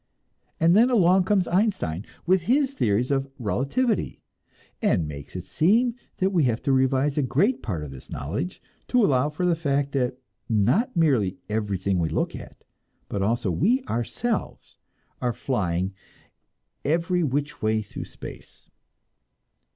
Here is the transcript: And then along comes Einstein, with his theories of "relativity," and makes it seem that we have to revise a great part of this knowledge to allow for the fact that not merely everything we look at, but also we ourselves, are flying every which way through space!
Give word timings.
And 0.59 0.75
then 0.75 0.89
along 0.89 1.25
comes 1.25 1.47
Einstein, 1.47 2.07
with 2.25 2.49
his 2.49 2.73
theories 2.73 3.11
of 3.11 3.29
"relativity," 3.37 4.23
and 4.81 5.07
makes 5.07 5.35
it 5.35 5.45
seem 5.45 5.93
that 6.17 6.31
we 6.31 6.45
have 6.45 6.59
to 6.63 6.71
revise 6.71 7.19
a 7.19 7.21
great 7.21 7.61
part 7.61 7.83
of 7.83 7.91
this 7.91 8.09
knowledge 8.09 8.63
to 8.87 9.05
allow 9.05 9.29
for 9.29 9.45
the 9.45 9.55
fact 9.55 9.91
that 9.91 10.17
not 10.49 10.95
merely 10.97 11.37
everything 11.49 11.99
we 11.99 12.09
look 12.09 12.35
at, 12.35 12.63
but 13.09 13.21
also 13.21 13.51
we 13.51 13.83
ourselves, 13.83 14.79
are 15.21 15.33
flying 15.33 15.93
every 16.83 17.21
which 17.23 17.61
way 17.61 17.83
through 17.83 18.05
space! 18.05 18.71